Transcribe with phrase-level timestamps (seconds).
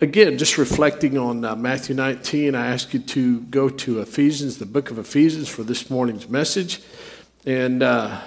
[0.00, 4.66] again, just reflecting on uh, Matthew 19, I ask you to go to Ephesians, the
[4.66, 6.80] book of Ephesians, for this morning's message.
[7.44, 8.20] And uh,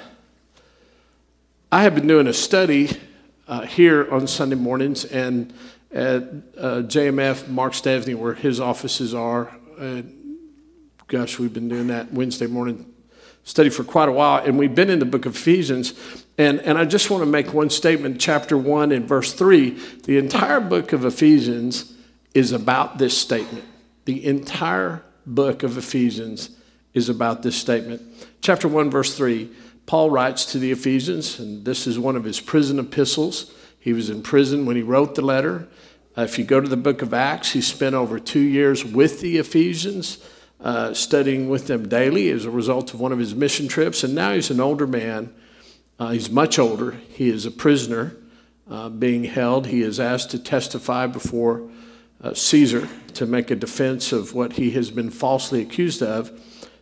[1.71, 2.89] I have been doing a study
[3.47, 5.53] uh, here on Sunday mornings and
[5.91, 6.23] at
[6.57, 9.51] uh, JMF, Mark Stavney, where his offices are.
[11.07, 12.85] gosh, we've been doing that Wednesday morning
[13.43, 15.93] study for quite a while, and we've been in the book of Ephesians.
[16.41, 19.77] And, and I just want to make one statement, chapter 1 and verse 3.
[20.05, 21.93] The entire book of Ephesians
[22.33, 23.63] is about this statement.
[24.05, 26.49] The entire book of Ephesians
[26.95, 28.01] is about this statement.
[28.41, 29.51] Chapter 1, verse 3,
[29.85, 33.53] Paul writes to the Ephesians, and this is one of his prison epistles.
[33.79, 35.67] He was in prison when he wrote the letter.
[36.17, 39.21] Uh, if you go to the book of Acts, he spent over two years with
[39.21, 40.17] the Ephesians
[40.59, 44.03] uh, studying with them daily as a result of one of his mission trips.
[44.03, 45.31] And now he's an older man.
[46.01, 46.93] Uh, he's much older.
[47.09, 48.15] He is a prisoner
[48.67, 49.67] uh, being held.
[49.67, 51.69] He is asked to testify before
[52.23, 56.31] uh, Caesar to make a defense of what he has been falsely accused of.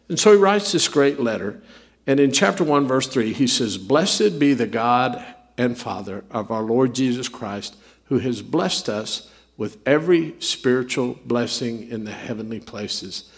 [0.07, 1.61] And so he writes this great letter.
[2.07, 5.21] And in chapter 1, verse 3, he says, Blessed be the God
[5.57, 11.89] and Father of our Lord Jesus Christ, who has blessed us with every spiritual blessing
[11.89, 13.29] in the heavenly places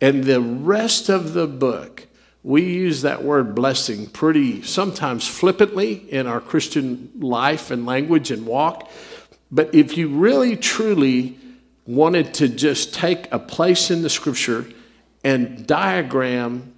[0.00, 2.06] and the rest of the book,
[2.44, 8.46] we use that word blessing pretty sometimes flippantly in our Christian life and language and
[8.46, 8.90] walk.
[9.50, 11.38] But if you really truly
[11.86, 14.66] wanted to just take a place in the scripture
[15.24, 16.74] and diagram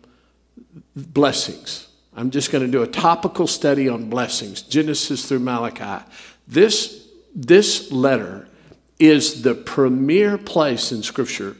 [0.94, 6.04] blessings, I'm just going to do a topical study on blessings, Genesis through Malachi.
[6.46, 8.46] This, this letter
[9.00, 11.56] is the premier place in scripture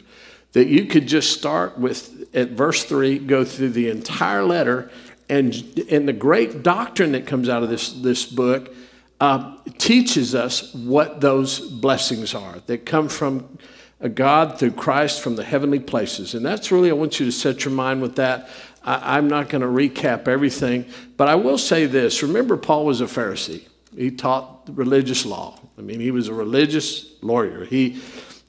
[0.52, 4.90] that you could just start with at verse 3, go through the entire letter,
[5.28, 5.54] and,
[5.90, 8.72] and the great doctrine that comes out of this, this book
[9.20, 13.58] uh, teaches us what those blessings are that come from
[14.14, 16.34] God through Christ from the heavenly places.
[16.34, 18.50] And that's really, I want you to set your mind with that.
[18.84, 20.84] I, I'm not going to recap everything,
[21.16, 22.22] but I will say this.
[22.22, 23.66] Remember, Paul was a Pharisee,
[23.96, 25.58] he taught religious law.
[25.78, 27.64] I mean, he was a religious lawyer.
[27.64, 28.00] He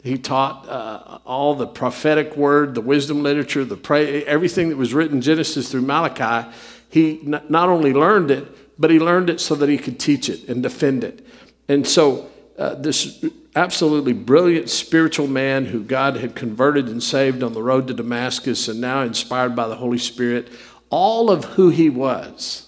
[0.07, 4.94] he taught uh, all the prophetic word, the wisdom literature, the pray, everything that was
[4.94, 6.50] written Genesis through Malachi.
[6.90, 10.29] He n- not only learned it, but he learned it so that he could teach
[10.29, 11.25] it and defend it.
[11.68, 13.23] And so, uh, this
[13.56, 18.68] absolutely brilliant spiritual man who God had converted and saved on the road to Damascus
[18.68, 20.50] and now inspired by the Holy Spirit,
[20.89, 22.68] all of who he was,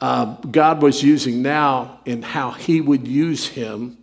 [0.00, 3.97] uh, God was using now in how he would use him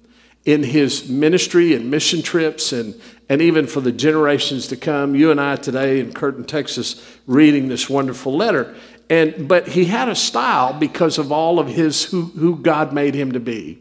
[0.46, 5.16] in his ministry and mission trips and, and even for the generations to come.
[5.16, 8.76] You and I today in Kurten, Texas, reading this wonderful letter.
[9.10, 13.16] And, but he had a style because of all of his who, who God made
[13.16, 13.80] him to be.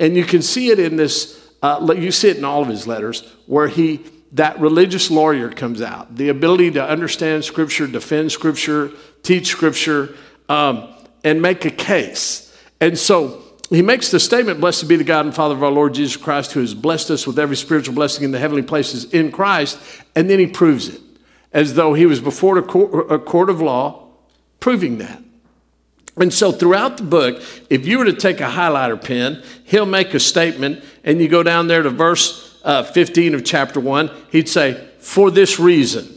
[0.00, 2.86] And you can see it in this, uh, you see it in all of his
[2.86, 4.00] letters, where he,
[4.32, 6.14] that religious lawyer comes out.
[6.14, 8.92] The ability to understand Scripture, defend Scripture,
[9.22, 10.14] teach Scripture,
[10.48, 10.94] um,
[11.24, 12.56] and make a case.
[12.80, 15.94] And so he makes the statement, Blessed be the God and Father of our Lord
[15.94, 19.30] Jesus Christ, who has blessed us with every spiritual blessing in the heavenly places in
[19.30, 19.78] Christ.
[20.16, 21.00] And then he proves it
[21.52, 24.08] as though he was before a court, a court of law,
[24.60, 25.22] proving that.
[26.16, 30.14] And so throughout the book, if you were to take a highlighter pen, he'll make
[30.14, 34.48] a statement, and you go down there to verse uh, 15 of chapter 1, he'd
[34.48, 36.08] say, For this reason.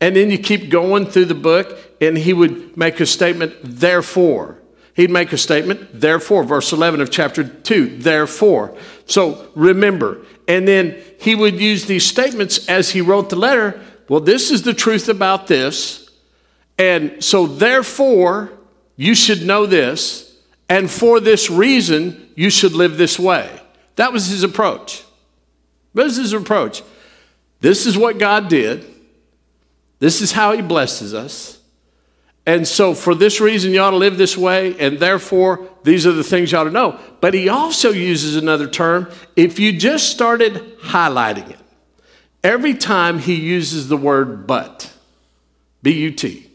[0.00, 4.58] And then you keep going through the book, and he would make a statement, Therefore
[4.98, 8.76] he'd make a statement, therefore, verse 11 of chapter 2, therefore.
[9.06, 10.26] So remember.
[10.48, 13.80] And then he would use these statements as he wrote the letter.
[14.08, 16.10] Well, this is the truth about this.
[16.78, 18.50] And so, therefore,
[18.96, 20.36] you should know this.
[20.68, 23.48] And for this reason, you should live this way.
[23.94, 25.04] That was his approach.
[25.94, 26.82] That was his approach.
[27.60, 28.84] This is what God did.
[30.00, 31.57] This is how he blesses us.
[32.48, 36.12] And so, for this reason, you ought to live this way, and therefore, these are
[36.12, 36.98] the things you ought to know.
[37.20, 39.10] But he also uses another term.
[39.36, 41.58] If you just started highlighting it,
[42.42, 44.90] every time he uses the word but,
[45.82, 46.50] B U T.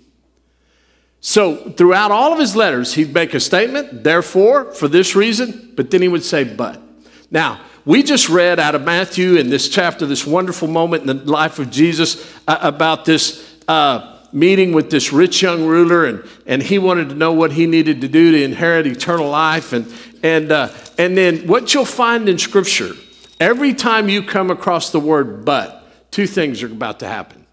[1.21, 5.91] So, throughout all of his letters, he'd make a statement, therefore, for this reason, but
[5.91, 6.81] then he would say but.
[7.29, 11.31] Now, we just read out of Matthew in this chapter, this wonderful moment in the
[11.31, 13.47] life of Jesus uh, about this.
[13.67, 17.67] Uh, meeting with this rich young ruler, and, and he wanted to know what he
[17.67, 19.71] needed to do to inherit eternal life.
[19.73, 19.93] And,
[20.23, 22.93] and, uh, and then what you'll find in Scripture,
[23.39, 27.45] every time you come across the word but, two things are about to happen.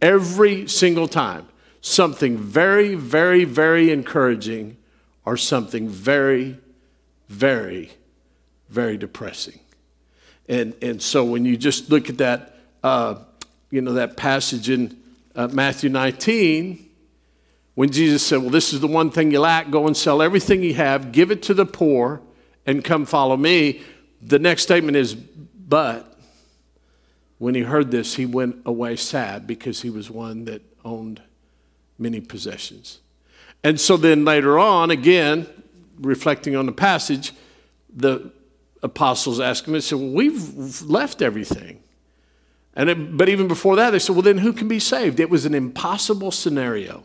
[0.00, 1.48] Every single time.
[1.84, 4.76] Something very, very, very encouraging,
[5.24, 6.56] or something very,
[7.28, 7.90] very,
[8.68, 9.58] very depressing.
[10.48, 13.16] And, and so when you just look at that, uh,
[13.70, 15.01] you know, that passage in
[15.34, 16.90] uh, Matthew 19,
[17.74, 20.62] when Jesus said, Well, this is the one thing you lack, go and sell everything
[20.62, 22.20] you have, give it to the poor,
[22.66, 23.82] and come follow me.
[24.20, 26.18] The next statement is, But
[27.38, 31.22] when he heard this, he went away sad because he was one that owned
[31.98, 33.00] many possessions.
[33.64, 35.46] And so then later on, again,
[36.00, 37.32] reflecting on the passage,
[37.94, 38.32] the
[38.82, 41.80] apostles asked him, they said, Well, we've left everything.
[42.74, 45.20] And it, but even before that, they said, Well, then who can be saved?
[45.20, 47.04] It was an impossible scenario.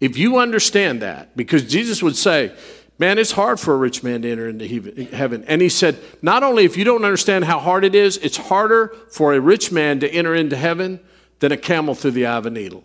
[0.00, 2.52] If you understand that, because Jesus would say,
[2.98, 5.44] Man, it's hard for a rich man to enter into heaven.
[5.48, 8.94] And he said, Not only if you don't understand how hard it is, it's harder
[9.10, 11.00] for a rich man to enter into heaven
[11.40, 12.84] than a camel through the eye of a needle.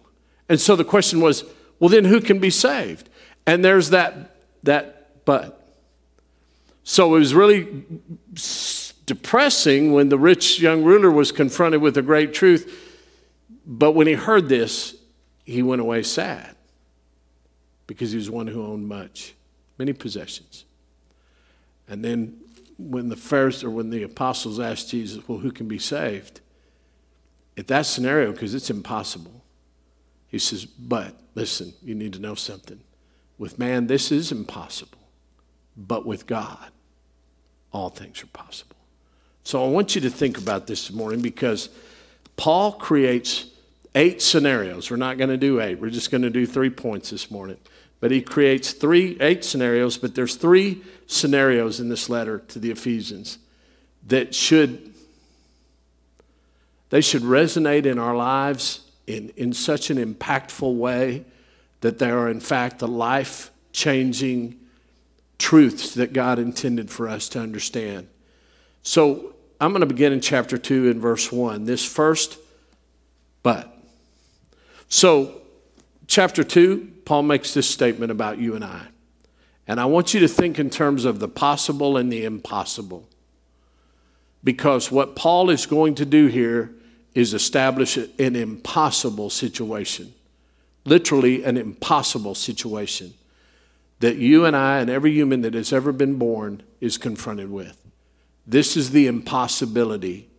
[0.50, 1.44] And so the question was,
[1.80, 3.10] Well, then who can be saved?
[3.46, 5.68] And there's that, that but.
[6.84, 7.84] So it was really
[9.08, 12.94] depressing when the rich young ruler was confronted with the great truth.
[13.66, 14.96] But when he heard this,
[15.46, 16.56] he went away sad
[17.88, 19.34] because he was one who owned much,
[19.78, 20.66] many possessions.
[21.88, 22.38] And then
[22.78, 26.42] when the first or when the apostles asked Jesus, well, who can be saved?
[27.56, 29.44] If that scenario, because it's impossible,
[30.28, 32.82] he says, but listen, you need to know something.
[33.38, 35.10] With man, this is impossible,
[35.78, 36.72] but with God,
[37.72, 38.77] all things are possible.
[39.48, 41.70] So I want you to think about this morning because
[42.36, 43.46] Paul creates
[43.96, 44.92] eight scenarios.
[44.92, 47.56] We're not going to do eight, we're just going to do three points this morning.
[48.02, 52.72] But he creates three, eight scenarios, but there's three scenarios in this letter to the
[52.72, 53.38] Ephesians
[54.08, 54.94] that should
[56.90, 61.24] they should resonate in our lives in, in such an impactful way
[61.80, 64.60] that they are in fact the life changing
[65.40, 68.10] truths that God intended for us to understand.
[68.84, 71.66] So I'm going to begin in chapter 2 in verse 1.
[71.66, 72.38] This first,
[73.44, 73.74] but.
[74.90, 75.42] So,
[76.06, 78.88] chapter 2, Paul makes this statement about you and I.
[79.68, 83.08] And I want you to think in terms of the possible and the impossible.
[84.44, 86.72] Because what Paul is going to do here
[87.16, 90.14] is establish an impossible situation.
[90.86, 93.14] Literally, an impossible situation
[94.00, 97.82] that you and I and every human that has ever been born is confronted with.
[98.48, 100.30] This is the impossibility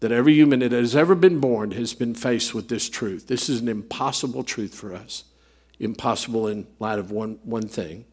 [0.00, 3.26] that every human that has ever been born has been faced with this truth.
[3.28, 5.24] This is an impossible truth for us.
[5.78, 8.06] Impossible in light of one, one thing.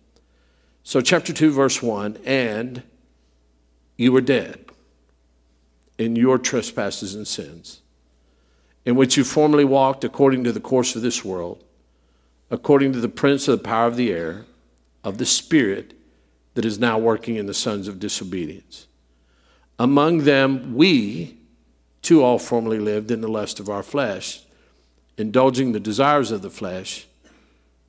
[0.83, 2.83] So, chapter 2, verse 1 and
[3.95, 4.65] you were dead
[5.97, 7.81] in your trespasses and sins,
[8.85, 11.63] in which you formerly walked according to the course of this world,
[12.49, 14.45] according to the prince of the power of the air
[15.03, 15.93] of the Spirit
[16.53, 18.87] that is now working in the sons of disobedience.
[19.79, 21.37] Among them, we
[22.01, 24.41] too all formerly lived in the lust of our flesh,
[25.17, 27.07] indulging the desires of the flesh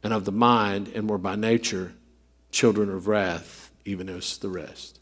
[0.02, 1.92] and of the mind, and were by nature
[2.50, 4.98] children of wrath, even as the rest.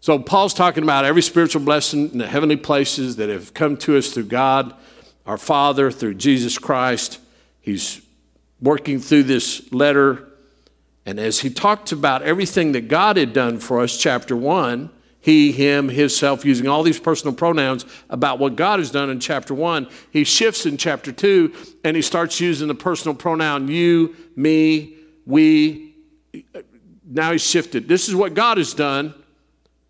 [0.00, 3.96] So, Paul's talking about every spiritual blessing in the heavenly places that have come to
[3.96, 4.74] us through God,
[5.26, 7.18] our Father, through Jesus Christ.
[7.60, 8.02] He's
[8.60, 10.28] working through this letter
[11.06, 14.90] and as he talked about everything that God had done for us, chapter one,
[15.24, 19.54] he, him, himself, using all these personal pronouns about what God has done in chapter
[19.54, 24.96] one, he shifts in chapter two and he starts using the personal pronoun you, me,
[25.24, 25.94] we.
[27.06, 27.88] Now he's shifted.
[27.88, 29.14] This is what God has done,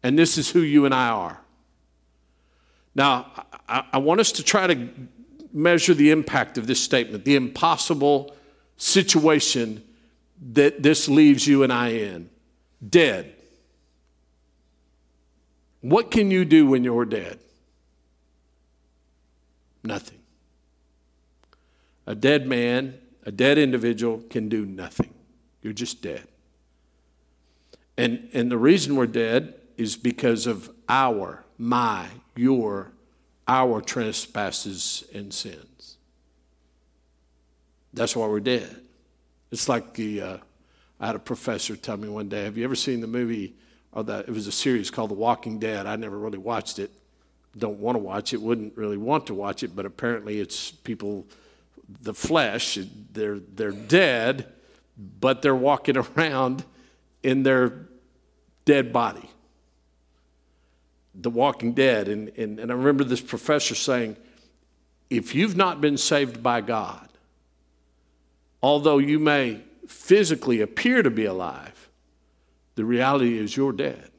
[0.04, 1.40] and this is who you and I are.
[2.94, 3.26] Now,
[3.68, 4.88] I, I want us to try to
[5.52, 8.36] measure the impact of this statement, the impossible
[8.76, 9.82] situation
[10.52, 12.30] that this leaves you and I in
[12.88, 13.33] dead.
[15.84, 17.38] What can you do when you're dead?
[19.82, 20.20] Nothing.
[22.06, 22.94] A dead man,
[23.26, 25.12] a dead individual can do nothing.
[25.60, 26.26] You're just dead.
[27.98, 32.92] And, and the reason we're dead is because of our, my, your,
[33.46, 35.98] our trespasses and sins.
[37.92, 38.80] That's why we're dead.
[39.52, 40.36] It's like the, uh,
[40.98, 43.54] I had a professor tell me one day, have you ever seen the movie,
[43.94, 45.86] Oh, or the, it was a series called The Walking Dead.
[45.86, 46.90] I never really watched it.
[47.56, 51.24] Don't want to watch it, wouldn't really want to watch it, but apparently it's people,
[52.02, 52.78] the flesh,
[53.12, 54.52] they're, they're dead,
[55.20, 56.64] but they're walking around
[57.22, 57.86] in their
[58.64, 59.30] dead body.
[61.14, 62.08] The Walking Dead.
[62.08, 64.16] And, and, and I remember this professor saying,
[65.10, 67.08] if you've not been saved by God,
[68.64, 71.90] Although you may physically appear to be alive,
[72.74, 74.10] the reality is you're dead.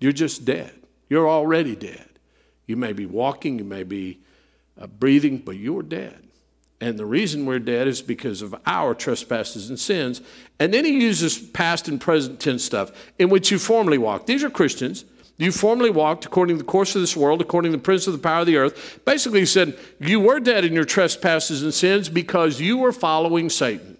[0.00, 0.72] You're just dead.
[1.08, 2.08] You're already dead.
[2.66, 4.20] You may be walking, you may be
[4.80, 6.22] uh, breathing, but you're dead.
[6.80, 10.22] And the reason we're dead is because of our trespasses and sins.
[10.58, 14.26] And then he uses past and present tense stuff in which you formerly walked.
[14.26, 15.04] These are Christians.
[15.36, 18.12] You formerly walked according to the course of this world, according to the prince of
[18.12, 19.00] the power of the earth.
[19.04, 23.50] Basically, he said, You were dead in your trespasses and sins because you were following
[23.50, 23.96] Satan.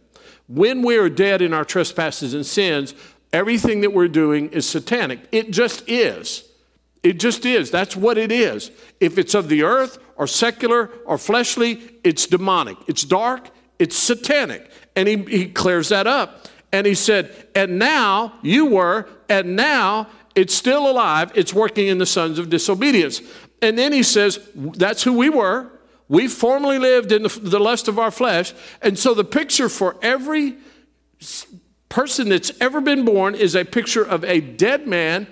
[0.49, 2.95] When we are dead in our trespasses and sins,
[3.33, 5.21] everything that we're doing is satanic.
[5.33, 6.45] It just is.
[7.03, 7.71] It just is.
[7.71, 8.71] That's what it is.
[9.01, 12.77] If it's of the earth or secular or fleshly, it's demonic.
[12.87, 14.71] It's dark, it's satanic.
[14.95, 16.47] And he, he clears that up.
[16.73, 21.33] And he said, And now you were, and now it's still alive.
[21.35, 23.23] It's working in the sons of disobedience.
[23.63, 25.71] And then he says, That's who we were.
[26.09, 28.53] We formerly lived in the, the lust of our flesh.
[28.83, 30.57] And so the picture for every
[31.91, 35.27] person that's ever been born is a picture of a dead man,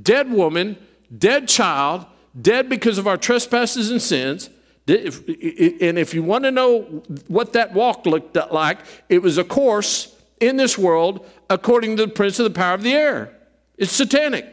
[0.00, 0.78] dead woman,
[1.18, 2.06] dead child
[2.40, 4.50] dead because of our trespasses and sins.
[4.86, 6.82] And if you want to know
[7.28, 8.78] what that walk looked like,
[9.08, 12.82] it was a course in this world according to the prince of the power of
[12.82, 13.34] the air.
[13.78, 14.50] It's satanic.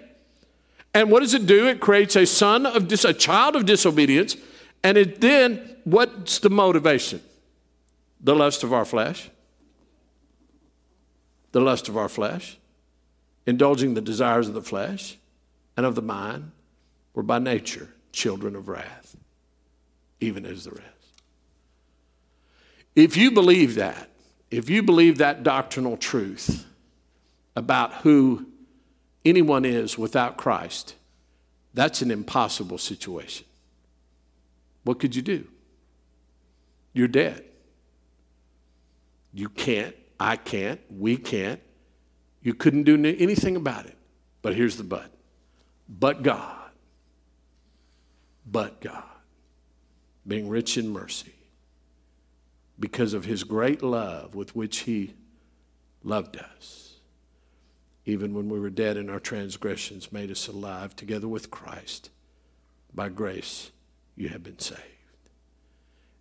[0.94, 1.68] And what does it do?
[1.68, 4.36] It creates a son of dis- a child of disobedience.
[4.84, 7.22] And it then, what's the motivation?
[8.20, 9.30] The lust of our flesh.
[11.52, 12.58] The lust of our flesh.
[13.46, 15.18] Indulging the desires of the flesh
[15.76, 16.52] and of the mind
[17.14, 19.16] were by nature children of wrath,
[20.20, 20.86] even as the rest.
[22.96, 24.10] If you believe that,
[24.50, 26.66] if you believe that doctrinal truth
[27.56, 28.46] about who
[29.26, 30.96] anyone is without Christ,
[31.74, 33.46] that's an impossible situation.
[34.84, 35.48] What could you do?
[36.94, 37.46] You're dead.
[39.34, 41.60] You can't, I can't, we can't.
[42.42, 43.98] You couldn't do anything about it.
[44.42, 45.12] But here's the but.
[45.88, 46.62] But God
[48.52, 49.04] but God,
[50.28, 51.34] being rich in mercy,
[52.80, 55.14] because of his great love with which he
[56.04, 56.96] loved us,
[58.06, 62.10] even when we were dead in our transgressions, made us alive together with Christ.
[62.94, 63.72] By grace,
[64.16, 64.82] you have been saved.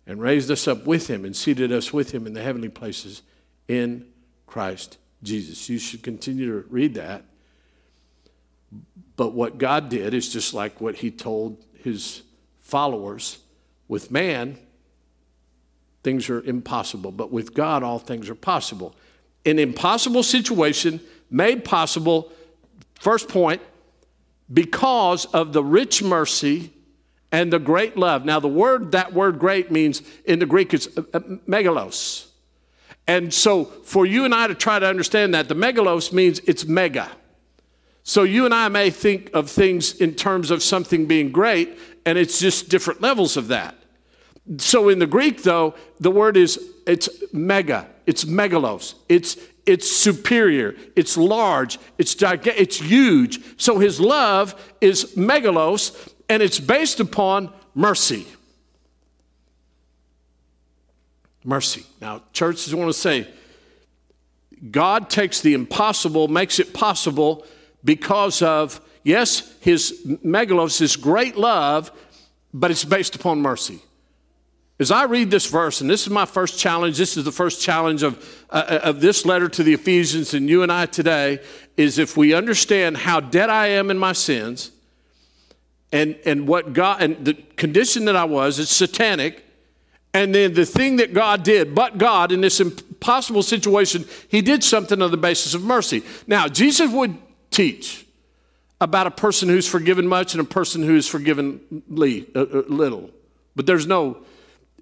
[0.05, 3.23] And raised us up with him and seated us with him in the heavenly places
[3.71, 4.05] in
[4.47, 5.69] Christ Jesus.
[5.69, 7.23] You should continue to read that.
[9.15, 12.23] But what God did is just like what he told his
[12.59, 13.37] followers.
[13.87, 14.57] With man,
[16.03, 18.93] things are impossible, but with God, all things are possible.
[19.45, 20.99] An impossible situation
[21.29, 22.29] made possible,
[22.99, 23.61] first point,
[24.51, 26.73] because of the rich mercy
[27.31, 28.25] and the great love.
[28.25, 32.30] Now, the word, that word great means in the Greek, it's uh, uh, megalos.
[33.07, 36.65] And so, for you and I to try to understand that, the megalos means it's
[36.65, 37.09] mega.
[38.03, 42.17] So you and I may think of things in terms of something being great, and
[42.17, 43.75] it's just different levels of that.
[44.57, 50.75] So in the Greek, though, the word is it's mega, it's megalos, it's it's superior,
[50.95, 53.39] it's large, it's gigantic, it's huge.
[53.57, 58.25] So his love is megalos, and it's based upon mercy.
[61.43, 61.85] Mercy.
[61.99, 63.27] Now, church, churches want to say,
[64.69, 67.45] God takes the impossible, makes it possible
[67.83, 71.91] because of, yes, his megalos, his great love,
[72.53, 73.79] but it's based upon mercy.
[74.79, 77.61] As I read this verse, and this is my first challenge, this is the first
[77.61, 81.39] challenge of, uh, of this letter to the Ephesians and you and I today,
[81.77, 84.71] is if we understand how dead I am in my sins
[85.91, 89.43] and, and what God, and the condition that I was, it's satanic,
[90.13, 94.63] and then the thing that God did, but God, in this impossible situation, He did
[94.63, 96.03] something on the basis of mercy.
[96.27, 97.17] Now, Jesus would
[97.49, 98.05] teach
[98.81, 101.61] about a person who's forgiven much and a person who's forgiven
[102.35, 103.11] uh, uh, little.
[103.55, 104.17] But there's no,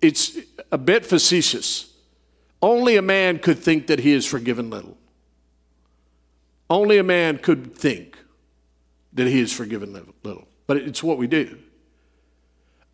[0.02, 0.38] it's
[0.72, 1.94] a bit facetious.
[2.62, 4.98] Only a man could think that he is forgiven little.
[6.70, 8.18] Only a man could think
[9.14, 10.48] that he is forgiven little.
[10.66, 11.58] But it's what we do.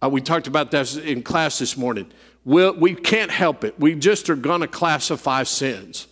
[0.03, 2.11] Uh, we talked about that in class this morning.
[2.43, 3.79] We'll, we can't help it.
[3.79, 6.07] We just are going to classify sins.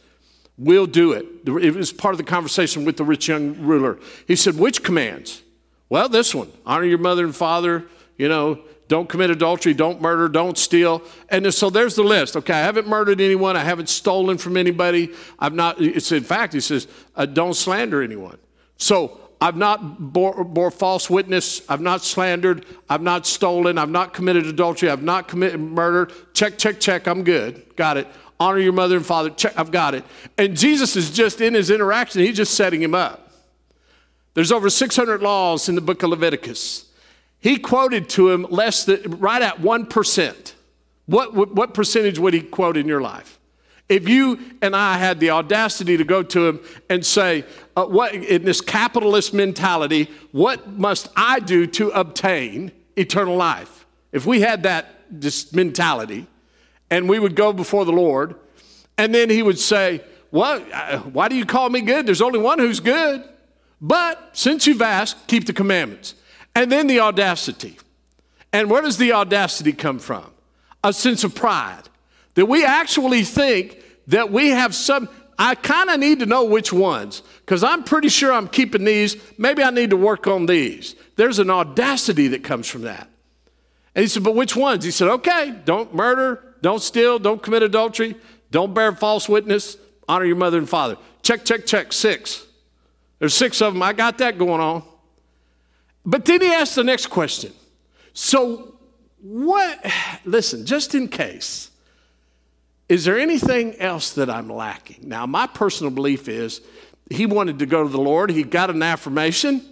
[0.57, 1.25] We'll do it.
[1.45, 3.99] It was part of the conversation with the rich young ruler.
[4.27, 5.41] He said, Which commands?
[5.89, 7.85] Well, this one honor your mother and father,
[8.17, 11.01] you know, don't commit adultery, don't murder, don't steal.
[11.29, 12.35] And so there's the list.
[12.35, 15.11] Okay, I haven't murdered anyone, I haven't stolen from anybody.
[15.39, 18.37] I've not, it's in fact, he says, uh, don't slander anyone.
[18.77, 21.61] So I've not bore, bore, false witness.
[21.67, 22.65] I've not slandered.
[22.89, 23.77] I've not stolen.
[23.77, 24.89] I've not committed adultery.
[24.89, 26.09] I've not committed murder.
[26.33, 27.07] Check, check, check.
[27.07, 27.75] I'm good.
[27.75, 28.07] Got it
[28.39, 29.29] honor your mother and father.
[29.29, 30.03] Check, I've got it.
[30.37, 33.31] And Jesus is just in his interaction, he's just setting him up.
[34.33, 36.89] There's over 600 laws in the book of Leviticus.
[37.39, 40.53] He quoted to him less than right at 1%.
[41.05, 43.39] What, what, what percentage would he quote in your life?
[43.89, 46.59] If you and I had the audacity to go to him
[46.89, 53.35] and say, uh, what, in this capitalist mentality, what must I do to obtain eternal
[53.35, 53.85] life?
[54.11, 56.27] If we had that this mentality
[56.89, 58.35] and we would go before the Lord,
[58.97, 60.63] and then he would say, What?
[60.71, 62.05] Uh, why do you call me good?
[62.05, 63.23] There's only one who's good.
[63.81, 66.15] But since you've asked, keep the commandments.
[66.55, 67.77] And then the audacity.
[68.53, 70.29] And where does the audacity come from?
[70.83, 71.89] A sense of pride.
[72.35, 76.73] That we actually think that we have some, I kind of need to know which
[76.73, 79.15] ones, because I'm pretty sure I'm keeping these.
[79.37, 80.95] Maybe I need to work on these.
[81.15, 83.07] There's an audacity that comes from that.
[83.95, 84.83] And he said, But which ones?
[84.83, 88.15] He said, Okay, don't murder, don't steal, don't commit adultery,
[88.51, 90.97] don't bear false witness, honor your mother and father.
[91.21, 92.45] Check, check, check, six.
[93.19, 93.81] There's six of them.
[93.81, 94.83] I got that going on.
[96.05, 97.53] But then he asked the next question.
[98.13, 98.75] So,
[99.21, 99.85] what,
[100.25, 101.69] listen, just in case,
[102.89, 105.07] is there anything else that I'm lacking?
[105.07, 106.61] Now, my personal belief is
[107.09, 108.29] he wanted to go to the Lord.
[108.29, 109.63] He got an affirmation.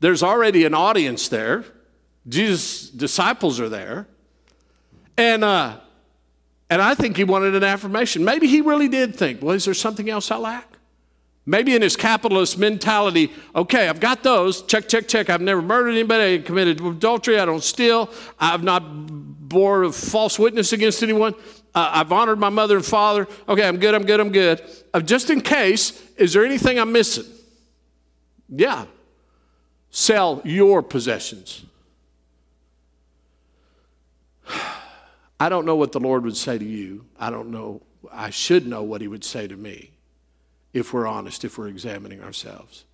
[0.00, 1.64] There's already an audience there.
[2.28, 4.06] Jesus' disciples are there.
[5.16, 5.78] And, uh,
[6.68, 8.24] and I think he wanted an affirmation.
[8.24, 10.68] Maybe he really did think, well, is there something else I lack?
[11.46, 14.62] Maybe in his capitalist mentality, okay, I've got those.
[14.62, 15.28] Check, check, check.
[15.28, 16.36] I've never murdered anybody.
[16.36, 17.38] I committed adultery.
[17.38, 18.10] I don't steal.
[18.40, 21.34] I've not bore a false witness against anyone.
[21.74, 23.26] Uh, I've honored my mother and father.
[23.48, 23.94] Okay, I'm good.
[23.94, 24.20] I'm good.
[24.20, 24.62] I'm good.
[24.92, 27.24] Uh, just in case, is there anything I'm missing?
[28.48, 28.86] Yeah.
[29.90, 31.64] Sell your possessions.
[35.40, 37.06] I don't know what the Lord would say to you.
[37.18, 37.82] I don't know.
[38.12, 39.90] I should know what he would say to me
[40.72, 42.84] if we're honest, if we're examining ourselves.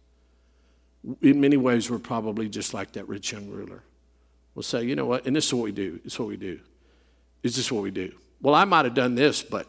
[1.22, 3.82] In many ways, we're probably just like that rich young ruler.
[4.54, 6.00] We'll say, you know what, and this is what we do.
[6.04, 6.60] It's what we do.
[7.42, 8.12] It's just what we do?
[8.42, 9.66] Well, I might have done this, but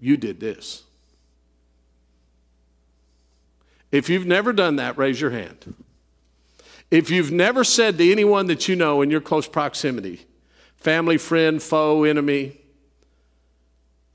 [0.00, 0.82] you did this.
[3.90, 5.74] If you've never done that, raise your hand.
[6.90, 10.26] If you've never said to anyone that you know in your close proximity,
[10.76, 12.58] family, friend, foe, enemy,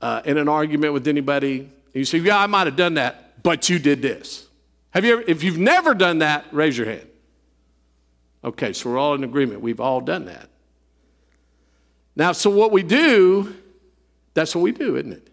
[0.00, 3.68] uh, in an argument with anybody, you say, Yeah, I might have done that but
[3.68, 4.46] you did this.
[4.90, 7.06] Have you ever, if you've never done that, raise your hand.
[8.44, 9.60] Okay, so we're all in agreement.
[9.60, 10.48] We've all done that.
[12.16, 13.54] Now, so what we do,
[14.34, 15.28] that's what we do, isn't it?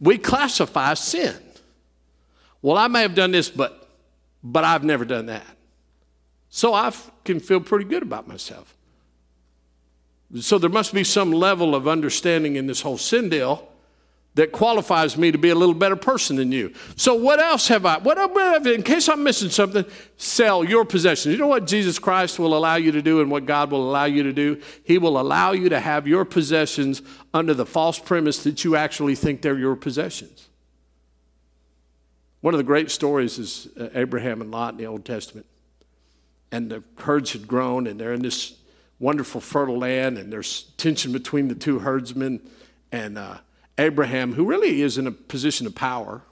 [0.00, 1.36] We classify sin.
[2.62, 3.88] Well, I may have done this, but
[4.42, 5.46] but I've never done that.
[6.48, 6.92] So I
[7.24, 8.76] can feel pretty good about myself.
[10.40, 13.68] So there must be some level of understanding in this whole sin deal
[14.38, 16.72] that qualifies me to be a little better person than you.
[16.94, 17.98] So what else have I?
[17.98, 18.18] What
[18.68, 19.84] in case I'm missing something,
[20.16, 21.32] sell your possessions.
[21.32, 24.04] You know what Jesus Christ will allow you to do and what God will allow
[24.04, 24.62] you to do?
[24.84, 27.02] He will allow you to have your possessions
[27.34, 30.48] under the false premise that you actually think they're your possessions.
[32.40, 35.46] One of the great stories is uh, Abraham and Lot in the Old Testament.
[36.52, 38.54] And the herds had grown and they're in this
[39.00, 42.40] wonderful fertile land and there's tension between the two herdsmen
[42.92, 43.38] and uh,
[43.78, 46.22] Abraham, who really is in a position of power,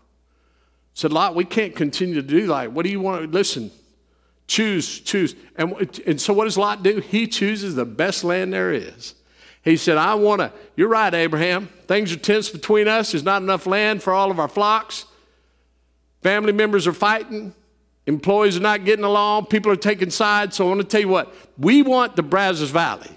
[0.94, 2.72] said, Lot, we can't continue to do that.
[2.72, 3.70] What do you want listen?
[4.48, 5.34] Choose, choose.
[5.56, 7.00] And, and so what does Lot do?
[7.00, 9.14] He chooses the best land there is.
[9.62, 11.66] He said, I want to, you're right, Abraham.
[11.88, 13.12] Things are tense between us.
[13.12, 15.06] There's not enough land for all of our flocks.
[16.22, 17.52] Family members are fighting.
[18.06, 19.46] Employees are not getting along.
[19.46, 20.56] People are taking sides.
[20.56, 23.10] So I want to tell you what, we want the Brazos Valley.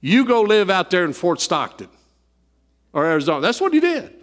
[0.00, 1.88] You go live out there in Fort Stockton
[2.92, 3.40] or Arizona.
[3.40, 4.14] That's what he did.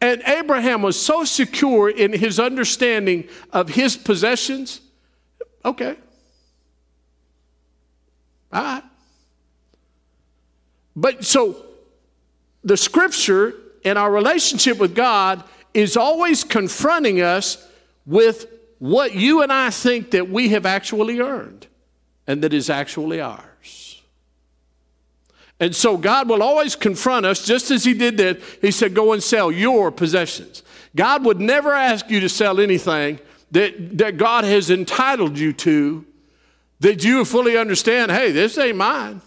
[0.00, 4.80] And Abraham was so secure in his understanding of his possessions.
[5.64, 5.96] Okay.
[8.52, 8.82] All right.
[10.96, 11.64] But so
[12.64, 17.66] the scripture and our relationship with God is always confronting us
[18.06, 18.46] with
[18.78, 21.66] what you and I think that we have actually earned
[22.26, 23.49] and that is actually ours.
[25.60, 28.40] And so God will always confront us, just as He did that.
[28.62, 30.62] He said, Go and sell your possessions.
[30.96, 33.20] God would never ask you to sell anything
[33.52, 36.04] that, that God has entitled you to,
[36.80, 39.20] that you fully understand hey, this ain't mine,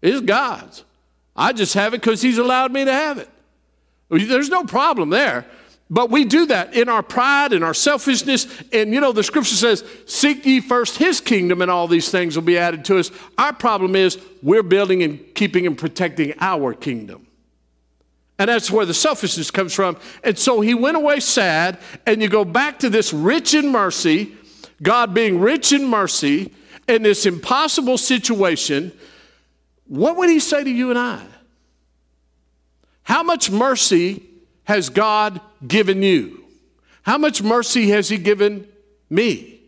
[0.00, 0.84] it's God's.
[1.36, 3.28] I just have it because He's allowed me to have it.
[4.08, 5.44] There's no problem there.
[5.90, 8.46] But we do that in our pride and our selfishness.
[8.72, 12.36] And you know, the scripture says, Seek ye first his kingdom, and all these things
[12.36, 13.10] will be added to us.
[13.36, 17.26] Our problem is we're building and keeping and protecting our kingdom.
[18.38, 19.96] And that's where the selfishness comes from.
[20.24, 24.34] And so he went away sad, and you go back to this rich in mercy.
[24.82, 26.52] God being rich in mercy
[26.88, 28.92] in this impossible situation,
[29.86, 31.22] what would he say to you and I?
[33.04, 34.22] How much mercy
[34.64, 36.44] has God given you?
[37.02, 38.66] How much mercy has he given
[39.10, 39.60] me?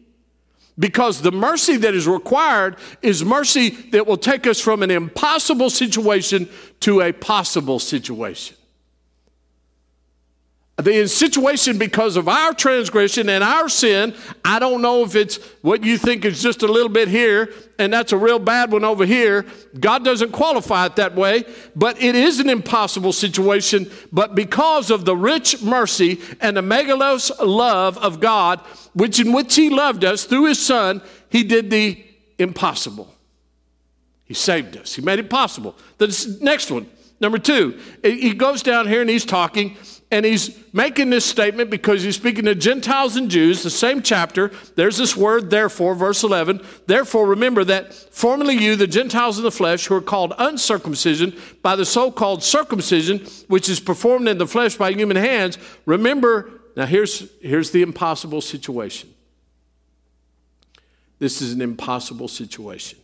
[0.79, 5.71] Because the mercy that is required is mercy that will take us from an impossible
[5.71, 6.49] situation
[6.81, 8.56] to a possible situation
[10.77, 14.15] the situation because of our transgression and our sin.
[14.45, 17.93] I don't know if it's what you think is just a little bit here and
[17.93, 19.47] that's a real bad one over here.
[19.79, 23.91] God doesn't qualify it that way, but it is an impossible situation.
[24.13, 28.61] But because of the rich mercy and the megalos love of God,
[28.95, 32.03] which in which He loved us through His Son, He did the
[32.39, 33.13] impossible.
[34.25, 34.95] He saved us.
[34.95, 35.77] He made it possible.
[35.99, 36.89] The next one,
[37.21, 39.77] number two, he goes down here and he's talking
[40.11, 44.53] and he's making this statement because he's speaking to Gentiles and Jews, the same chapter.
[44.77, 46.61] There's this word, therefore, verse 11.
[46.87, 51.75] Therefore, remember that formerly you, the Gentiles in the flesh, who are called uncircumcision by
[51.75, 56.87] the so called circumcision, which is performed in the flesh by human hands, remember, now
[56.87, 59.13] here's, here's the impossible situation.
[61.19, 63.01] This is an impossible situation.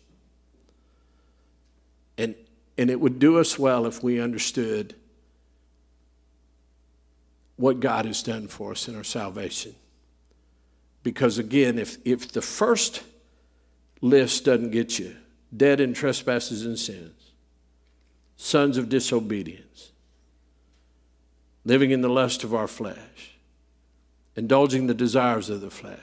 [2.16, 2.36] And,
[2.78, 4.94] and it would do us well if we understood
[7.62, 9.72] what God has done for us in our salvation.
[11.04, 13.04] Because again, if, if the first
[14.00, 15.14] list doesn't get you,
[15.56, 17.30] dead in trespasses and sins,
[18.36, 19.92] sons of disobedience,
[21.64, 23.36] living in the lust of our flesh,
[24.34, 26.00] indulging the desires of the flesh,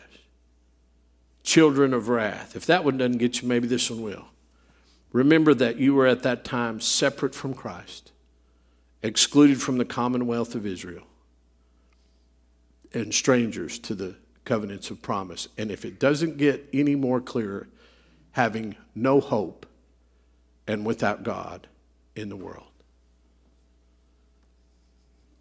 [1.43, 2.55] children of wrath.
[2.55, 4.27] If that one doesn't get you, maybe this one will.
[5.11, 8.13] Remember that you were at that time separate from Christ,
[9.03, 11.03] excluded from the commonwealth of Israel
[12.93, 15.47] and strangers to the covenants of promise.
[15.57, 17.67] And if it doesn't get any more clear,
[18.31, 19.65] having no hope
[20.67, 21.67] and without God
[22.15, 22.65] in the world.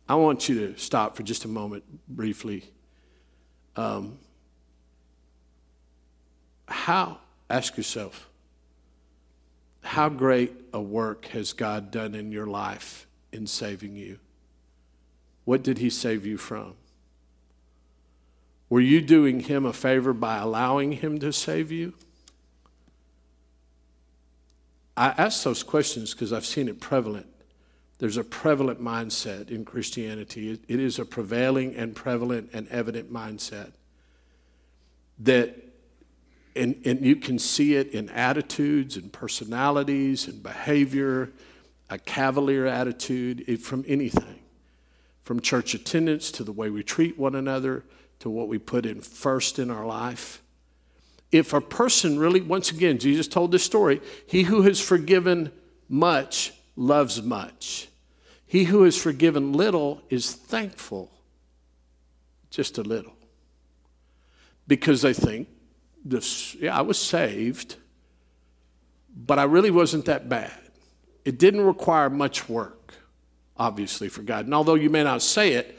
[0.09, 2.65] I want you to stop for just a moment briefly.
[3.77, 4.19] Um,
[6.67, 7.19] how,
[7.51, 8.29] ask yourself,
[9.83, 14.19] how great a work has God done in your life in saving you?
[15.45, 16.75] What did He save you from?
[18.71, 21.95] Were you doing him a favor by allowing him to save you?
[24.97, 27.27] I ask those questions because I've seen it prevalent.
[27.99, 30.61] There's a prevalent mindset in Christianity.
[30.69, 33.73] it is a prevailing and prevalent and evident mindset
[35.21, 35.57] that,
[36.55, 41.31] and, and you can see it in attitudes and personalities and behavior,
[41.91, 44.41] a cavalier attitude from anything,
[45.25, 47.85] from church attendance to the way we treat one another
[48.21, 50.43] to what we put in first in our life.
[51.31, 55.53] If a person really, once again, Jesus told this story he who has forgiven
[55.89, 57.89] much loves much.
[58.47, 61.11] He who has forgiven little is thankful,
[62.51, 63.13] just a little.
[64.67, 65.49] Because they think,
[66.05, 67.77] this, yeah, I was saved,
[69.15, 70.59] but I really wasn't that bad.
[71.25, 72.95] It didn't require much work,
[73.57, 74.47] obviously, for God.
[74.47, 75.77] And although you may not say it,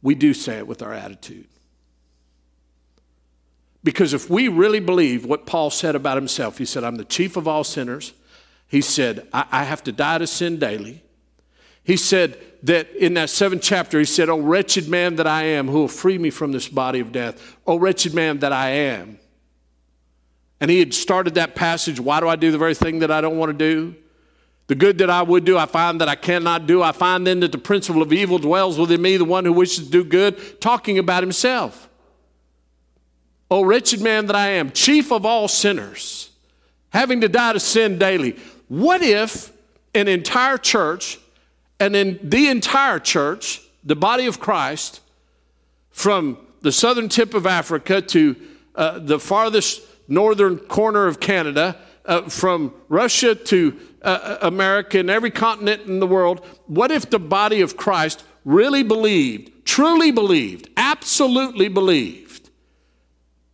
[0.00, 1.48] we do say it with our attitude.
[3.86, 7.36] Because if we really believe what Paul said about himself, he said, I'm the chief
[7.36, 8.14] of all sinners.
[8.66, 11.04] He said, I, I have to die to sin daily.
[11.84, 15.68] He said that in that seventh chapter, he said, Oh, wretched man that I am,
[15.68, 17.56] who will free me from this body of death?
[17.64, 19.20] Oh, wretched man that I am.
[20.60, 23.20] And he had started that passage, Why do I do the very thing that I
[23.20, 23.94] don't want to do?
[24.66, 26.82] The good that I would do, I find that I cannot do.
[26.82, 29.84] I find then that the principle of evil dwells within me, the one who wishes
[29.84, 31.88] to do good, talking about himself.
[33.50, 36.30] O wretched man that I am, chief of all sinners,
[36.90, 38.36] having to die to sin daily.
[38.68, 39.52] What if
[39.94, 41.18] an entire church,
[41.78, 45.00] and in the entire church, the body of Christ,
[45.90, 48.36] from the southern tip of Africa to
[48.74, 55.10] uh, the farthest northern corner of Canada, uh, from Russia to uh, uh America and
[55.10, 60.68] every continent in the world, what if the body of Christ really believed, truly believed,
[60.76, 62.25] absolutely believed?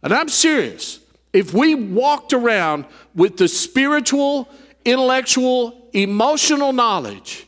[0.03, 1.01] And I'm serious.
[1.33, 2.85] If we walked around
[3.15, 4.49] with the spiritual,
[4.85, 7.47] intellectual, emotional knowledge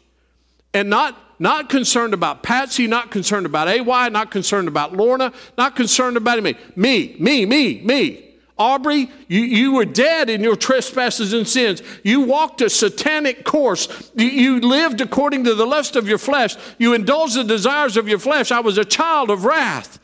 [0.72, 5.74] and not not concerned about Patsy, not concerned about AY, not concerned about Lorna, not
[5.74, 6.54] concerned about me.
[6.76, 8.34] Me, me, me, me.
[8.56, 11.82] Aubrey, you, you were dead in your trespasses and sins.
[12.04, 14.12] You walked a satanic course.
[14.14, 16.54] You, you lived according to the lust of your flesh.
[16.78, 18.52] You indulged the desires of your flesh.
[18.52, 19.98] I was a child of wrath.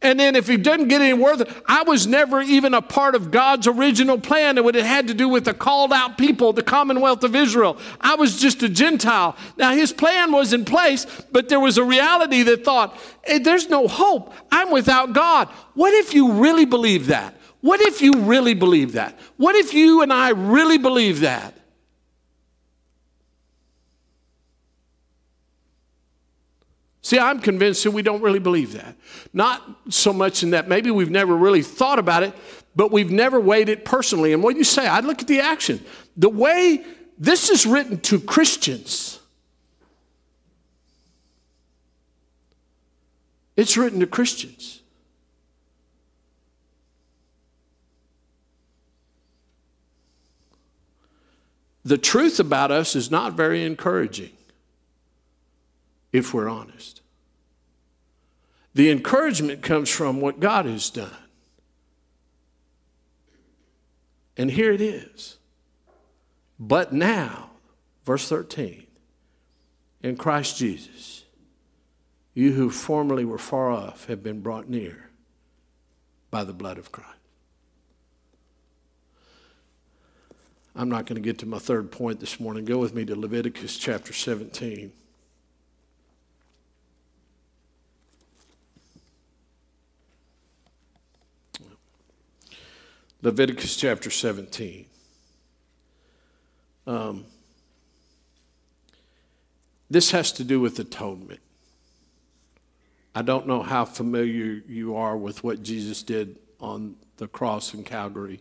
[0.00, 3.32] And then if he doesn't get any worse, I was never even a part of
[3.32, 6.62] God's original plan and what it had to do with the called out people, the
[6.62, 7.78] commonwealth of Israel.
[8.00, 9.36] I was just a Gentile.
[9.56, 13.68] Now his plan was in place, but there was a reality that thought, hey, there's
[13.68, 14.32] no hope.
[14.52, 15.48] I'm without God.
[15.74, 17.34] What if you really believe that?
[17.60, 19.18] What if you really believe that?
[19.36, 21.57] What if you and I really believe that?
[27.08, 28.94] See, I'm convinced that we don't really believe that.
[29.32, 32.34] Not so much in that maybe we've never really thought about it,
[32.76, 34.34] but we've never weighed it personally.
[34.34, 35.82] And what you say, I'd look at the action.
[36.18, 36.84] The way
[37.16, 39.20] this is written to Christians,
[43.56, 44.82] it's written to Christians.
[51.86, 54.32] The truth about us is not very encouraging
[56.12, 57.02] if we're honest.
[58.74, 61.10] The encouragement comes from what God has done.
[64.36, 65.36] And here it is.
[66.60, 67.50] But now,
[68.04, 68.86] verse 13,
[70.02, 71.24] in Christ Jesus,
[72.34, 75.10] you who formerly were far off have been brought near
[76.30, 77.10] by the blood of Christ.
[80.76, 82.64] I'm not going to get to my third point this morning.
[82.64, 84.92] Go with me to Leviticus chapter 17.
[93.20, 94.86] Leviticus chapter 17.
[96.86, 97.24] Um,
[99.90, 101.40] this has to do with atonement.
[103.16, 107.82] I don't know how familiar you are with what Jesus did on the cross in
[107.82, 108.40] Calvary.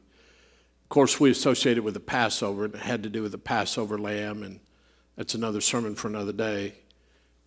[0.83, 3.39] Of course, we associate it with the Passover, and it had to do with the
[3.39, 4.59] Passover lamb, and
[5.15, 6.75] that's another sermon for another day.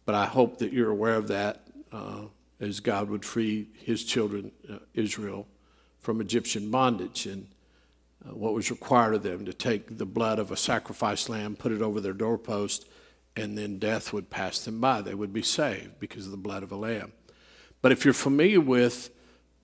[0.05, 1.63] But I hope that you're aware of that
[1.93, 2.23] uh,
[2.59, 5.47] as God would free his children, uh, Israel,
[6.01, 7.47] from Egyptian bondage and
[8.27, 11.73] uh, what was required of them to take the blood of a sacrificed lamb, put
[11.73, 12.87] it over their doorpost,
[13.37, 15.01] and then death would pass them by.
[15.01, 17.13] They would be saved because of the blood of a lamb.
[17.83, 19.11] But if you're familiar with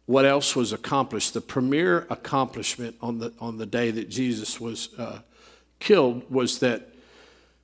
[0.07, 4.95] what else was accomplished, the premier accomplishment on the, on the day that Jesus was
[4.99, 5.21] uh,
[5.81, 6.89] killed was that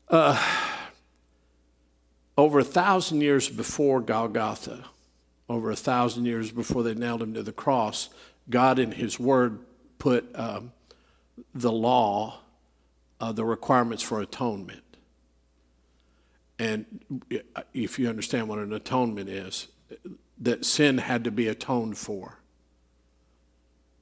[0.08, 0.38] uh,
[2.36, 4.84] over a thousand years before Golgotha,
[5.48, 8.10] over a thousand years before they nailed him to the cross,
[8.48, 9.60] God in His Word
[9.98, 10.72] put um,
[11.54, 12.40] the law,
[13.20, 14.82] uh, the requirements for atonement.
[16.58, 17.22] And
[17.72, 19.68] if you understand what an atonement is,
[20.38, 22.38] that sin had to be atoned for,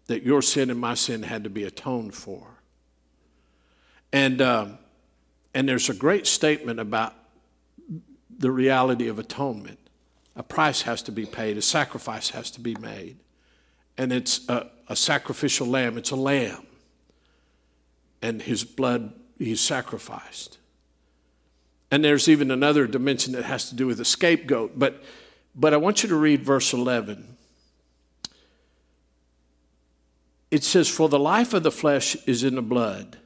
[0.06, 2.46] that your sin and my sin had to be atoned for.
[4.12, 4.78] And, um,
[5.54, 7.14] and there's a great statement about
[8.38, 9.78] the reality of atonement.
[10.34, 13.16] A price has to be paid, a sacrifice has to be made
[14.00, 15.98] and it's a, a sacrificial lamb.
[15.98, 16.66] It's a lamb.
[18.22, 20.56] And his blood, he's sacrificed.
[21.90, 24.78] And there's even another dimension that has to do with a scapegoat.
[24.78, 25.04] But,
[25.54, 27.36] but I want you to read verse 11.
[30.50, 33.18] It says, For the life of the flesh is in the blood.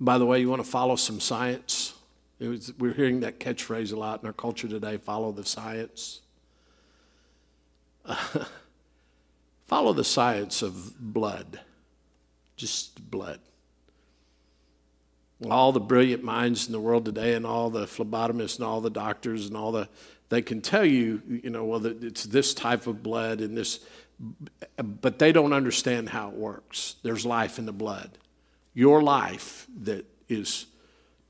[0.00, 1.94] By the way, you want to follow some science?
[2.40, 6.20] Was, we're hearing that catchphrase a lot in our culture today follow the science.
[9.72, 11.58] Follow the science of blood,
[12.56, 13.40] just blood.
[15.50, 18.90] All the brilliant minds in the world today, and all the phlebotomists, and all the
[18.90, 19.88] doctors, and all the,
[20.28, 23.80] they can tell you, you know, well, it's this type of blood and this,
[24.76, 26.96] but they don't understand how it works.
[27.02, 28.18] There's life in the blood.
[28.74, 30.66] Your life that is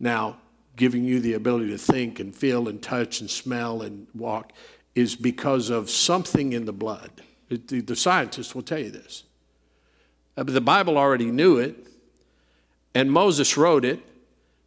[0.00, 0.38] now
[0.74, 4.52] giving you the ability to think and feel and touch and smell and walk
[4.96, 7.22] is because of something in the blood.
[7.58, 9.24] The, the scientists will tell you this.
[10.36, 11.76] Uh, but the Bible already knew it,
[12.94, 14.00] and Moses wrote it.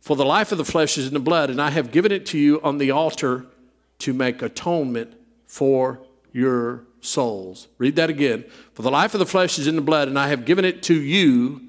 [0.02, 2.28] For the life of the flesh is in the blood, and I have given it
[2.28, 3.48] to you on the altar
[4.00, 5.16] to make atonement
[5.48, 6.00] for
[6.32, 7.68] your souls.
[7.80, 8.46] Read that again.
[8.74, 10.84] For the life of the flesh is in the blood, and I have given it
[10.84, 11.62] to you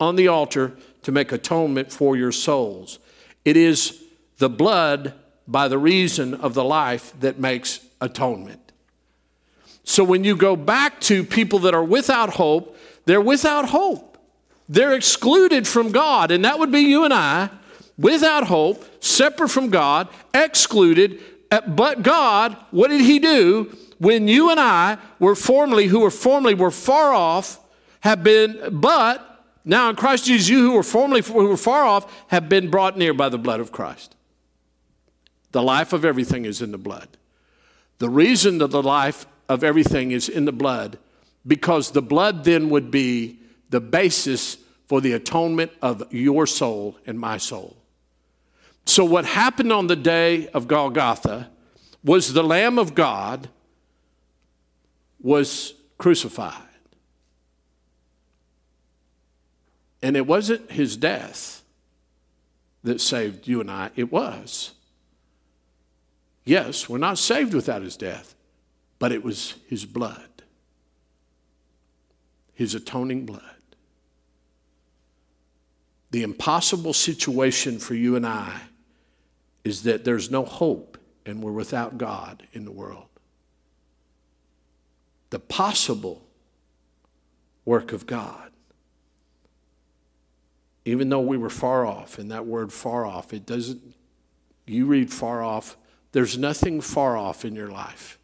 [0.00, 2.98] on the altar to make atonement for your souls.
[3.44, 4.02] It is
[4.38, 5.12] the blood
[5.46, 8.61] by the reason of the life that makes atonement.
[9.84, 14.18] So when you go back to people that are without hope, they're without hope.
[14.68, 17.50] They're excluded from God, and that would be you and I,
[17.98, 21.20] without hope, separate from God, excluded.
[21.50, 26.10] Uh, but God, what did He do when you and I were formerly, who were
[26.10, 27.60] formerly were far off,
[28.00, 32.12] have been, but now in Christ Jesus, you who were formerly who were far off
[32.28, 34.16] have been brought near by the blood of Christ.
[35.52, 37.08] The life of everything is in the blood.
[37.98, 40.98] The reason that the life of everything is in the blood
[41.46, 43.38] because the blood then would be
[43.70, 47.76] the basis for the atonement of your soul and my soul.
[48.84, 51.48] So, what happened on the day of Golgotha
[52.04, 53.48] was the Lamb of God
[55.20, 56.68] was crucified.
[60.02, 61.62] And it wasn't his death
[62.82, 64.72] that saved you and I, it was.
[66.44, 68.34] Yes, we're not saved without his death,
[69.02, 70.44] but it was his blood,
[72.54, 73.42] his atoning blood.
[76.12, 78.60] The impossible situation for you and I
[79.64, 83.08] is that there's no hope and we're without God in the world.
[85.30, 86.22] The possible
[87.64, 88.52] work of God.
[90.84, 93.96] Even though we were far off, and that word far off, it doesn't,
[94.64, 95.76] you read far off,
[96.12, 98.20] there's nothing far off in your life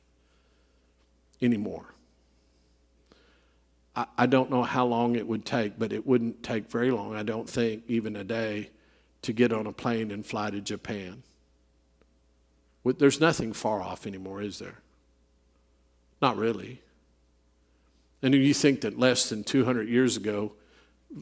[1.42, 1.94] anymore.
[3.96, 7.14] I, I don't know how long it would take, but it wouldn't take very long,
[7.14, 8.70] I don't think, even a day,
[9.22, 11.22] to get on a plane and fly to Japan.
[12.84, 14.78] There's nothing far off anymore, is there?
[16.22, 16.80] Not really.
[18.22, 20.52] And you think that less than 200 years ago,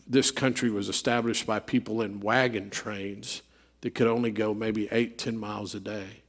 [0.06, 3.42] this country was established by people in wagon trains
[3.80, 6.22] that could only go maybe eight, ten miles a day.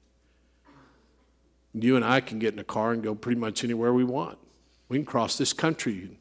[1.84, 4.38] You and I can get in a car and go pretty much anywhere we want.
[4.90, 6.18] We can cross this country,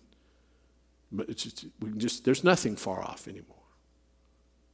[1.12, 3.56] but it's just, we can just, there's nothing far off anymore.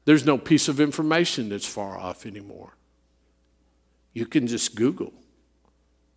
[0.05, 2.77] There's no piece of information that's far off anymore.
[4.14, 5.12] You can just Google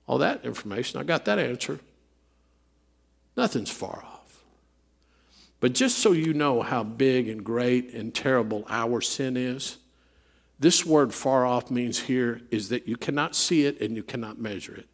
[0.07, 0.99] all that information.
[0.99, 1.79] I got that answer.
[3.35, 4.43] Nothing's far off.
[5.59, 9.77] But just so you know how big and great and terrible our sin is,
[10.59, 14.39] this word far off means here is that you cannot see it and you cannot
[14.39, 14.87] measure it.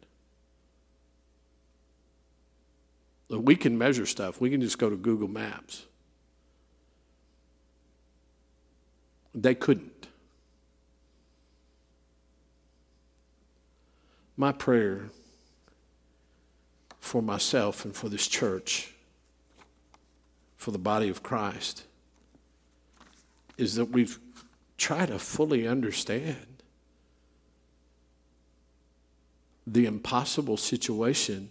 [3.28, 4.40] We can measure stuff.
[4.40, 5.86] We can just go to Google Maps.
[9.34, 10.08] They couldn't.
[14.36, 15.10] My prayer
[17.00, 18.92] for myself and for this church,
[20.56, 21.84] for the body of Christ,
[23.56, 24.18] is that we've
[24.82, 26.44] tried to fully understand
[29.64, 31.48] the impossible situation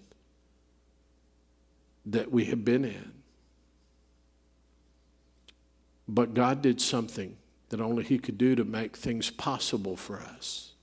[2.06, 3.14] that we have been in.
[6.10, 7.38] But God did something
[7.70, 10.74] that only He could do to make things possible for us.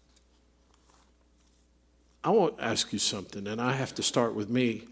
[2.24, 4.88] I want to ask you something, and I have to start with me.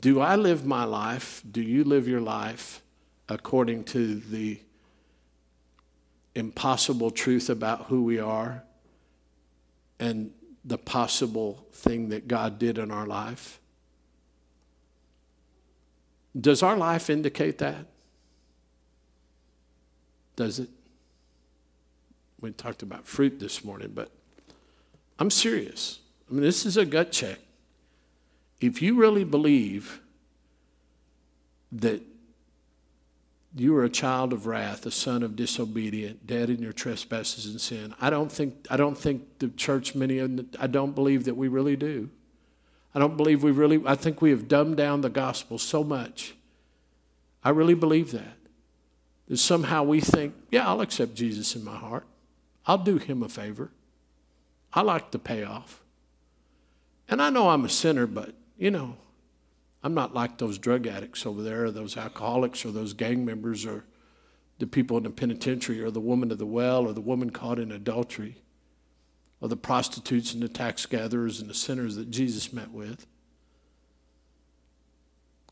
[0.00, 1.42] Do I live my life?
[1.50, 2.82] Do you live your life
[3.28, 4.60] according to the
[6.34, 8.62] impossible truth about who we are
[9.98, 10.30] and
[10.64, 13.60] the possible thing that God did in our life?
[16.38, 17.86] Does our life indicate that?
[20.36, 20.68] Does it?
[22.40, 24.12] We talked about fruit this morning, but
[25.18, 25.98] I'm serious.
[26.30, 27.38] I mean, this is a gut check.
[28.60, 30.00] If you really believe
[31.72, 32.02] that
[33.54, 37.60] you are a child of wrath, a son of disobedient, dead in your trespasses and
[37.60, 40.30] sin, I don't think, I don't think the church, many of
[40.60, 42.10] I don't believe that we really do.
[42.94, 46.34] I don't believe we really, I think we have dumbed down the gospel so much.
[47.44, 48.36] I really believe that.
[49.28, 52.06] That somehow we think, yeah, I'll accept Jesus in my heart.
[52.66, 53.70] I'll do him a favor.
[54.72, 55.82] I like the payoff.
[57.08, 58.96] And I know I'm a sinner, but, you know,
[59.82, 63.64] I'm not like those drug addicts over there, or those alcoholics, or those gang members,
[63.64, 63.84] or
[64.58, 67.58] the people in the penitentiary, or the woman of the well, or the woman caught
[67.58, 68.42] in adultery,
[69.40, 73.06] or the prostitutes and the tax gatherers and the sinners that Jesus met with.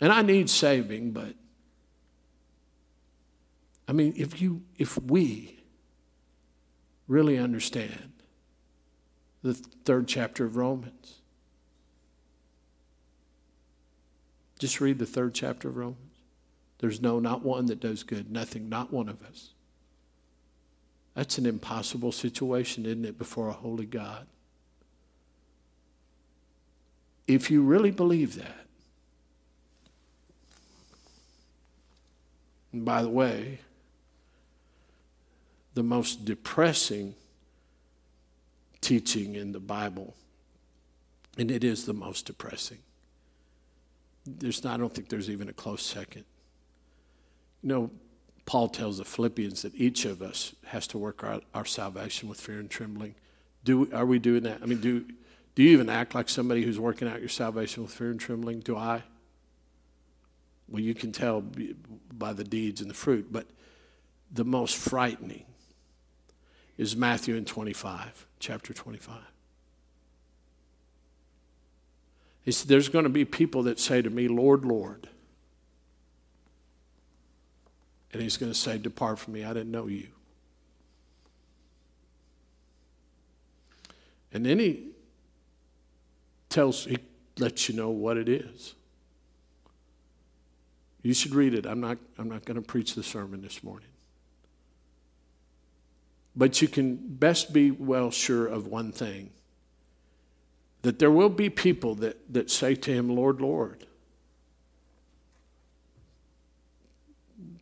[0.00, 1.34] And I need saving, but
[3.88, 5.60] I mean, if you, if we
[7.06, 8.12] really understand
[9.42, 11.20] the third chapter of Romans,
[14.58, 16.00] Just read the third chapter of Romans.
[16.78, 19.50] There's no, not one that does good, nothing, not one of us.
[21.14, 24.26] That's an impossible situation, isn't it, before a holy God?
[27.26, 28.66] If you really believe that,
[32.72, 33.60] and by the way,
[35.74, 37.14] the most depressing
[38.80, 40.14] teaching in the Bible,
[41.38, 42.78] and it is the most depressing,
[44.26, 46.24] there's not, I don't think there's even a close second.
[47.62, 47.90] You know,
[48.44, 52.40] Paul tells the Philippians that each of us has to work out our salvation with
[52.40, 53.14] fear and trembling.
[53.64, 54.62] Do are we doing that?
[54.62, 55.04] I mean, do
[55.56, 58.60] Do you even act like somebody who's working out your salvation with fear and trembling?
[58.60, 59.02] Do I?
[60.68, 61.42] Well, you can tell
[62.12, 63.46] by the deeds and the fruit, but
[64.30, 65.46] the most frightening
[66.76, 69.16] is Matthew in 25, chapter 25.
[72.46, 75.08] He said, There's going to be people that say to me, Lord, Lord.
[78.12, 80.06] And he's going to say, Depart from me, I didn't know you.
[84.32, 84.90] And then he
[86.48, 86.98] tells, he
[87.38, 88.74] lets you know what it is.
[91.02, 91.66] You should read it.
[91.66, 93.88] I'm not, I'm not going to preach the sermon this morning.
[96.36, 99.30] But you can best be well sure of one thing
[100.86, 103.84] that there will be people that, that say to him, Lord, Lord.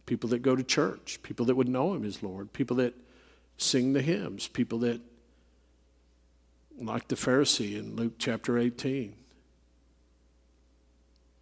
[0.04, 2.92] People that go to church, people that would know him as Lord, people that
[3.56, 5.00] sing the hymns, people that,
[6.78, 9.14] like the Pharisee in Luke chapter 18,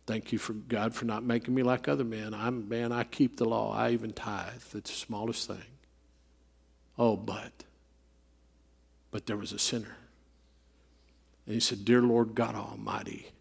[0.06, 2.32] Thank you for God for not making me like other men.
[2.32, 3.72] I'm man, I keep the law.
[3.72, 4.54] I even tithe.
[4.74, 5.62] It's the smallest thing.
[6.96, 7.64] Oh, but
[9.10, 9.96] but there was a sinner.
[11.46, 13.32] And he said, Dear Lord God Almighty,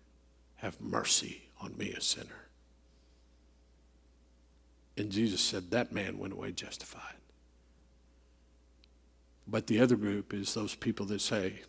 [0.57, 2.47] have mercy on me, a sinner.
[4.97, 7.15] And Jesus said, That man went away justified.
[9.47, 11.61] But the other group is those people that say,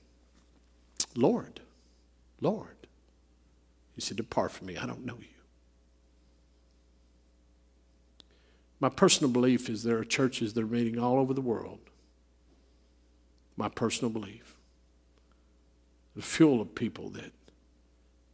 [1.14, 1.60] Lord,
[2.40, 2.76] Lord.
[3.94, 5.26] He said, Depart from me, I don't know you.
[8.80, 11.78] My personal belief is there are churches that are meeting all over the world.
[13.56, 14.51] My personal belief.
[16.14, 17.32] The fuel of people that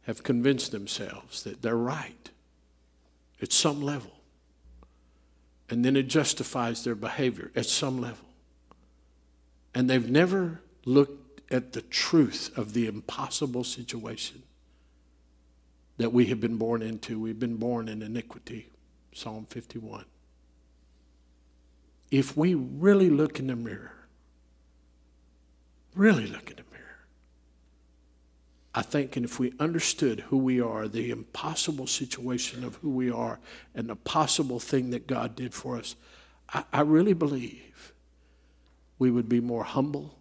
[0.03, 2.29] have convinced themselves that they're right
[3.41, 4.11] at some level.
[5.69, 8.25] And then it justifies their behavior at some level.
[9.73, 14.43] And they've never looked at the truth of the impossible situation
[15.97, 17.19] that we have been born into.
[17.19, 18.69] We've been born in iniquity.
[19.13, 20.05] Psalm 51.
[22.11, 23.93] If we really look in the mirror,
[25.93, 26.68] really look in the mirror,
[28.79, 33.11] I think, and if we understood who we are, the impossible situation of who we
[33.11, 33.39] are,
[33.75, 35.95] and the possible thing that God did for us,
[36.53, 37.93] I, I really believe
[38.97, 40.17] we would be more humble,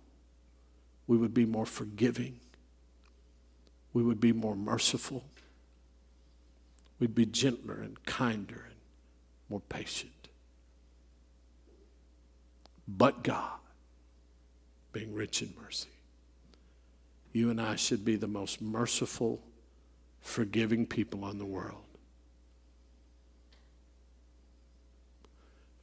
[1.07, 2.41] we would be more forgiving,
[3.93, 5.25] we would be more merciful
[6.99, 8.77] we'd be gentler and kinder and
[9.49, 10.13] more patient.
[12.87, 13.59] But God,
[14.93, 15.91] being rich in mercy,
[17.39, 19.41] you and I should be the most merciful,
[20.21, 21.85] forgiving people in the world.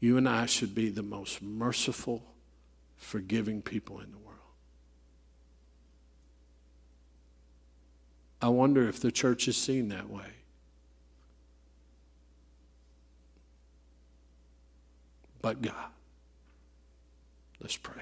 [0.02, 2.22] You and I should be the most merciful,
[2.98, 4.40] forgiving people in the world.
[8.42, 10.36] I wonder if the church is seen that way.
[15.46, 15.92] but God.
[17.62, 18.02] Let's pray.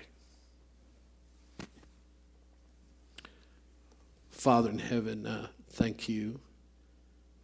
[4.43, 6.37] Father in heaven, uh, thank you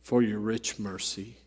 [0.01, 1.37] for your rich mercy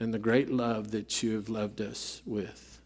[0.00, 2.80] and the great love that you have loved us with.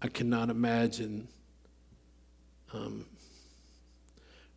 [0.00, 1.26] I cannot imagine
[2.72, 3.04] um,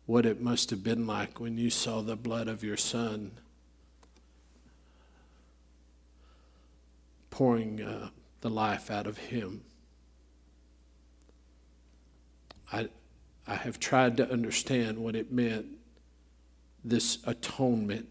[0.06, 3.32] what it must have been like when you saw the blood of your son
[7.28, 8.10] pouring uh,
[8.40, 9.62] the life out of Him.
[12.72, 12.88] I,
[13.46, 15.66] I have tried to understand what it meant
[16.84, 18.08] this atonement,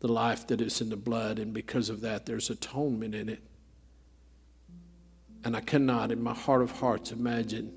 [0.00, 3.42] the life that is in the blood, and because of that, there's atonement in it.
[5.44, 7.72] And I cannot, in my heart of hearts, imagine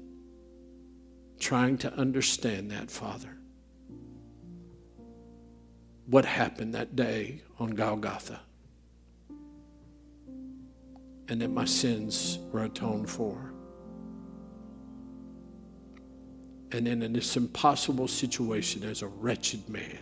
[1.39, 3.37] trying to understand that, Father.
[6.05, 8.41] What happened that day on Golgotha?
[11.27, 13.51] and that my sins were atoned for.
[16.75, 19.97] And in this impossible situation, as a wretched man,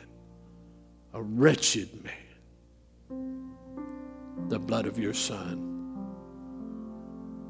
[1.13, 3.53] a wretched man,
[4.49, 5.69] the blood of your Son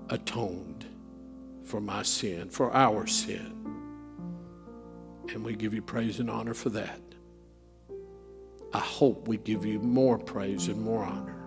[0.10, 0.84] atoned
[1.64, 3.66] for my sin, for our sin.
[5.30, 7.00] And we give you praise and honor for that.
[8.74, 11.46] I hope we give you more praise and more honor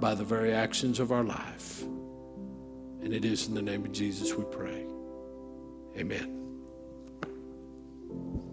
[0.00, 1.82] by the very actions of our life.
[1.82, 4.84] And it is in the name of Jesus we pray.
[5.96, 6.39] Amen.
[8.10, 8.49] Thank you.